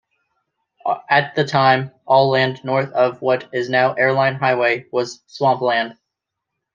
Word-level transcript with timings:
At 1.11 1.35
the 1.35 1.45
time, 1.45 1.91
all 2.07 2.29
land 2.31 2.63
north 2.65 2.91
of 2.93 3.21
what 3.21 3.47
is 3.53 3.69
now 3.69 3.93
Airline 3.93 4.33
Highway 4.33 4.87
was 4.91 5.21
swampland. 5.27 5.95